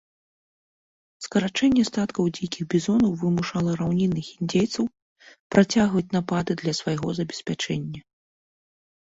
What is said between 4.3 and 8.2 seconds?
індзейцаў працягваць напады для свайго забеспячэння.